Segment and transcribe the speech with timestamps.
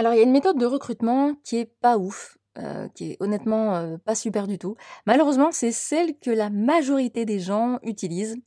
[0.00, 3.16] Alors, il y a une méthode de recrutement qui est pas ouf, euh, qui est
[3.20, 4.74] honnêtement euh, pas super du tout.
[5.04, 8.38] Malheureusement, c'est celle que la majorité des gens utilisent.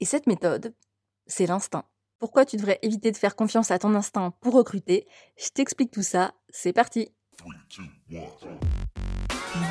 [0.00, 0.74] Et cette méthode,
[1.26, 1.84] c'est l'instinct.
[2.18, 5.06] Pourquoi tu devrais éviter de faire confiance à ton instinct pour recruter?
[5.36, 6.32] Je t'explique tout ça.
[6.48, 7.10] C'est parti.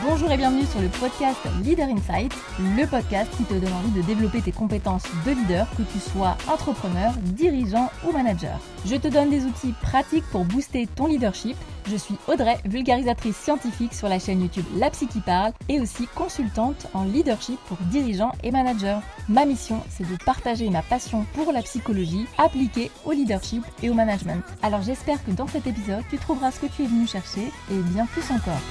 [0.04, 4.02] Bonjour et bienvenue sur le podcast Leader Insight, le podcast qui te donne envie de
[4.02, 8.60] développer tes compétences de leader, que tu sois entrepreneur, dirigeant ou manager.
[8.86, 11.58] Je te donne des outils pratiques pour booster ton leadership.
[11.88, 16.08] Je suis Audrey, vulgarisatrice scientifique sur la chaîne YouTube La Psy qui parle et aussi
[16.16, 19.00] consultante en leadership pour dirigeants et managers.
[19.30, 23.94] Ma mission, c'est de partager ma passion pour la psychologie appliquée au leadership et au
[23.94, 24.42] management.
[24.64, 27.78] Alors j'espère que dans cet épisode, tu trouveras ce que tu es venu chercher et
[27.94, 28.62] bien plus encore.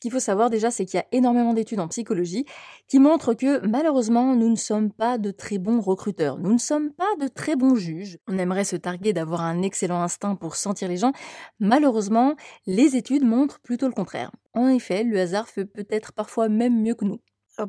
[0.00, 2.46] Ce qu'il faut savoir déjà, c'est qu'il y a énormément d'études en psychologie
[2.88, 6.38] qui montrent que malheureusement, nous ne sommes pas de très bons recruteurs.
[6.38, 8.16] Nous ne sommes pas de très bons juges.
[8.26, 11.12] On aimerait se targuer d'avoir un excellent instinct pour sentir les gens.
[11.58, 12.34] Malheureusement,
[12.66, 14.30] les études montrent plutôt le contraire.
[14.54, 17.20] En effet, le hasard fait peut-être parfois même mieux que nous.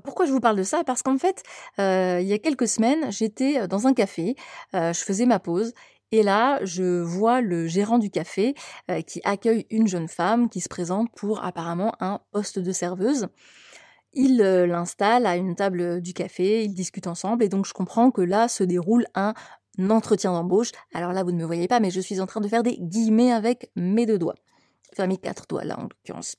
[0.06, 0.86] Pourquoi je vous parle de ça?
[0.86, 1.44] Parce qu'en fait,
[1.80, 4.38] euh, il y a quelques semaines, j'étais dans un café,
[4.73, 5.73] euh, je faisais ma pause
[6.12, 8.54] et là, je vois le gérant du café
[8.90, 13.28] euh, qui accueille une jeune femme qui se présente pour apparemment un poste de serveuse.
[14.14, 18.12] Il euh, l'installe à une table du café, ils discutent ensemble et donc je comprends
[18.12, 19.34] que là se déroule un
[19.90, 20.72] entretien d'embauche.
[20.94, 22.78] Alors là, vous ne me voyez pas, mais je suis en train de faire des
[22.78, 24.36] guillemets avec mes deux doigts.
[24.92, 26.36] Enfin, mes quatre doigts là en l'occurrence.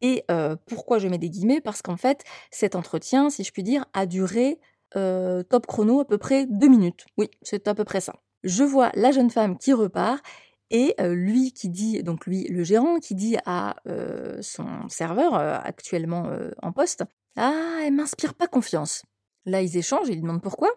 [0.00, 1.60] Et euh, pourquoi je mets des guillemets?
[1.60, 4.58] Parce qu'en fait, cet entretien, si je puis dire, a duré
[4.94, 7.04] top chrono à peu près deux minutes.
[7.18, 10.22] Oui, c'est à peu près ça je vois la jeune femme qui repart
[10.70, 15.34] et euh, lui qui dit, donc lui, le gérant, qui dit à euh, son serveur
[15.34, 16.30] euh, actuellement
[16.62, 17.04] en poste,
[17.36, 19.02] ah, elle m'inspire pas confiance.
[19.46, 20.68] Là, ils échangent et il demande pourquoi.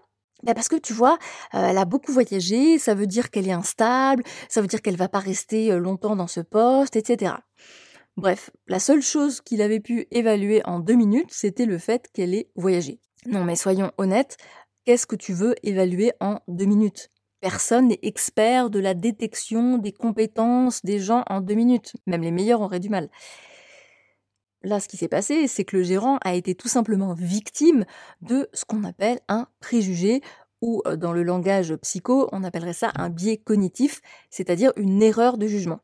[0.43, 1.19] Ben parce que tu vois,
[1.51, 5.07] elle a beaucoup voyagé, ça veut dire qu'elle est instable, ça veut dire qu'elle va
[5.07, 7.35] pas rester longtemps dans ce poste, etc.
[8.17, 12.33] Bref, la seule chose qu'il avait pu évaluer en deux minutes, c'était le fait qu'elle
[12.33, 12.99] ait voyagé.
[13.27, 14.37] Non mais soyons honnêtes,
[14.83, 17.11] qu'est-ce que tu veux évaluer en deux minutes?
[17.41, 21.93] Personne n'est expert de la détection des compétences des gens en deux minutes.
[22.05, 23.09] Même les meilleurs auraient du mal.
[24.63, 27.83] Là, ce qui s'est passé, c'est que le gérant a été tout simplement victime
[28.21, 30.21] de ce qu'on appelle un préjugé
[30.61, 35.39] ou euh, dans le langage psycho, on appellerait ça un biais cognitif, c'est-à-dire une erreur
[35.39, 35.79] de jugement.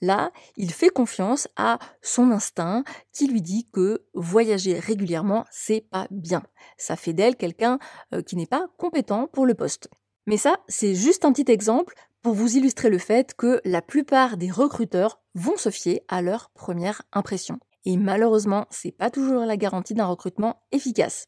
[0.00, 6.06] Là, il fait confiance à son instinct qui lui dit que voyager régulièrement, c'est pas
[6.10, 6.42] bien.
[6.76, 7.78] Ça fait d'elle quelqu'un
[8.14, 9.90] euh, qui n'est pas compétent pour le poste.
[10.26, 14.36] Mais ça, c'est juste un petit exemple pour vous illustrer le fait que la plupart
[14.36, 17.58] des recruteurs vont se fier à leur première impression.
[17.84, 21.26] Et malheureusement, c'est pas toujours la garantie d'un recrutement efficace.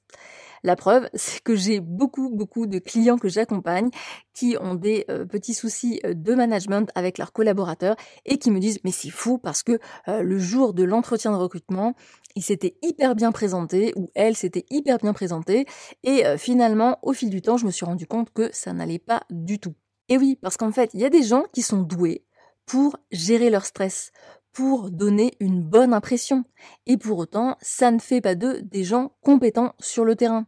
[0.63, 3.91] La preuve, c'est que j'ai beaucoup, beaucoup de clients que j'accompagne
[4.35, 8.61] qui ont des euh, petits soucis euh, de management avec leurs collaborateurs et qui me
[8.61, 9.79] disent mais c'est fou parce que
[10.09, 11.95] euh, le jour de l'entretien de recrutement,
[12.37, 15.67] il s'était hyper bien présenté ou elle s'était hyper bien présentée
[16.03, 19.23] et finalement, au fil du temps, je me suis rendu compte que ça n'allait pas
[19.29, 19.75] du tout.
[20.09, 22.25] Et oui, parce qu'en fait, il y a des gens qui sont doués
[22.65, 24.13] pour gérer leur stress,
[24.53, 26.45] pour donner une bonne impression.
[26.87, 30.47] Et pour autant, ça ne fait pas d'eux des gens compétents sur le terrain.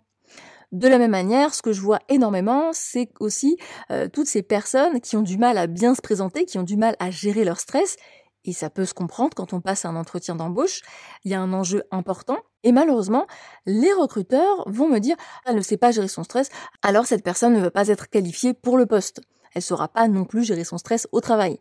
[0.74, 3.56] De la même manière, ce que je vois énormément, c'est aussi
[3.92, 6.76] euh, toutes ces personnes qui ont du mal à bien se présenter, qui ont du
[6.76, 7.96] mal à gérer leur stress.
[8.44, 10.80] Et ça peut se comprendre quand on passe un entretien d'embauche.
[11.24, 12.38] Il y a un enjeu important.
[12.64, 13.28] Et malheureusement,
[13.66, 15.14] les recruteurs vont me dire,
[15.46, 16.48] elle ne sait pas gérer son stress,
[16.82, 19.20] alors cette personne ne va pas être qualifiée pour le poste.
[19.54, 21.60] Elle ne saura pas non plus gérer son stress au travail.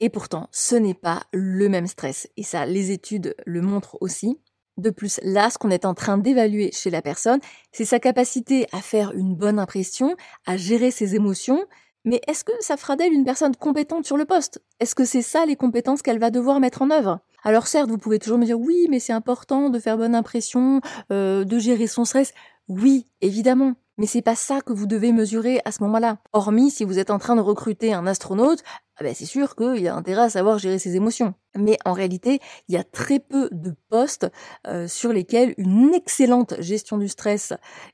[0.00, 2.26] Et pourtant, ce n'est pas le même stress.
[2.38, 4.38] Et ça, les études le montrent aussi.
[4.78, 7.40] De plus, là, ce qu'on est en train d'évaluer chez la personne,
[7.72, 10.14] c'est sa capacité à faire une bonne impression,
[10.46, 11.66] à gérer ses émotions.
[12.04, 14.62] Mais est-ce que ça fera d'elle une personne compétente sur le poste?
[14.78, 17.18] Est-ce que c'est ça les compétences qu'elle va devoir mettre en œuvre?
[17.42, 20.80] Alors certes, vous pouvez toujours me dire oui, mais c'est important de faire bonne impression,
[21.10, 22.32] euh, de gérer son stress.
[22.68, 23.74] Oui, évidemment.
[23.98, 26.18] Mais c'est pas ça que vous devez mesurer à ce moment-là.
[26.32, 28.62] Hormis si vous êtes en train de recruter un astronaute,
[28.96, 31.34] ah ben c'est sûr qu'il y a intérêt à savoir gérer ses émotions.
[31.56, 34.28] Mais en réalité, il y a très peu de postes
[34.66, 37.52] euh, sur lesquels une excellente gestion du stress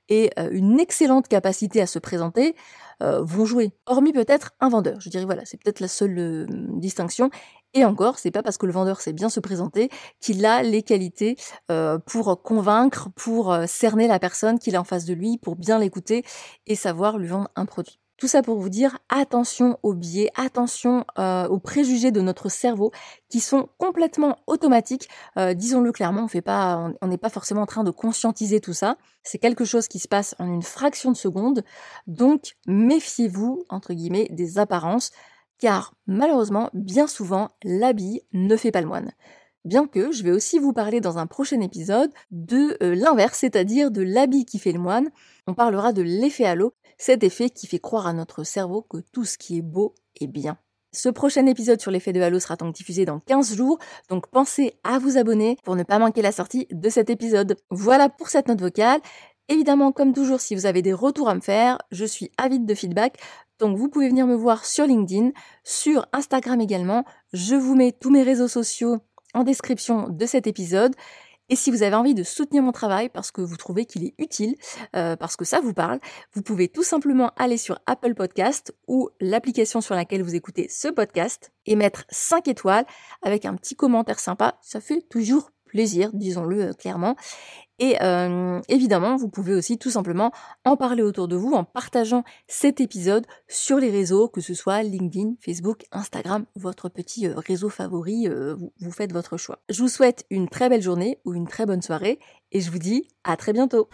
[0.09, 2.55] et euh, une excellente capacité à se présenter
[3.03, 3.73] euh, vont jouer.
[3.87, 5.01] Hormis peut-être un vendeur.
[5.01, 6.47] Je dirais voilà, c'est peut-être la seule
[6.79, 7.31] distinction.
[7.75, 10.83] Et encore, c'est pas parce que le vendeur sait bien se présenter qu'il a les
[10.83, 11.37] qualités
[11.73, 15.57] euh, pour convaincre, pour euh, cerner la personne qu'il a en face de lui, pour
[15.57, 16.25] bien l'écouter
[16.67, 17.99] et savoir lui vendre un produit.
[18.17, 22.93] Tout ça pour vous dire attention aux biais, attention euh, aux préjugés de notre cerveau
[23.29, 25.09] qui sont complètement automatiques.
[25.37, 28.73] Euh, disons-le clairement, on fait pas, on n'est pas forcément en train de conscientiser tout
[28.73, 28.97] ça.
[29.25, 31.65] C'est quelque chose qui se passe en une fraction de seconde.
[32.07, 35.11] Donc méfiez-vous entre guillemets des apparences,
[35.59, 39.13] car malheureusement, bien souvent, l'habit ne fait pas le moine.
[39.65, 43.91] Bien que je vais aussi vous parler dans un prochain épisode de euh, l'inverse, c'est-à-dire
[43.91, 45.11] de l'habit qui fait le moine.
[45.47, 49.25] On parlera de l'effet halo, cet effet qui fait croire à notre cerveau que tout
[49.25, 50.59] ce qui est beau est bien.
[50.93, 53.79] Ce prochain épisode sur l'effet de halo sera donc diffusé dans 15 jours,
[54.11, 57.57] donc pensez à vous abonner pour ne pas manquer la sortie de cet épisode.
[57.71, 59.01] Voilà pour cette note vocale.
[59.49, 62.75] Évidemment, comme toujours, si vous avez des retours à me faire, je suis avide de
[62.75, 63.19] feedback.
[63.59, 65.31] Donc vous pouvez venir me voir sur LinkedIn,
[65.65, 67.05] sur Instagram également.
[67.33, 69.01] Je vous mets tous mes réseaux sociaux
[69.35, 70.95] en description de cet épisode.
[71.51, 74.15] Et si vous avez envie de soutenir mon travail parce que vous trouvez qu'il est
[74.19, 74.57] utile,
[74.97, 76.01] euh, parce que ça vous parle,
[76.33, 80.89] vous pouvez tout simplement aller sur Apple Podcast ou l'application sur laquelle vous écoutez ce
[80.89, 82.87] podcast et mettre 5 étoiles
[83.21, 84.59] avec un petit commentaire sympa.
[84.63, 87.17] Ça fait toujours plaisir, disons-le euh, clairement.
[87.81, 90.31] Et euh, évidemment, vous pouvez aussi tout simplement
[90.65, 94.85] en parler autour de vous en partageant cet épisode sur les réseaux, que ce soit
[94.85, 99.59] LinkedIn, Facebook, Instagram, votre petit euh, réseau favori, vous, vous faites votre choix.
[99.69, 102.21] Je vous souhaite une très belle journée ou une très bonne soirée
[102.53, 103.89] et je vous dis à très bientôt.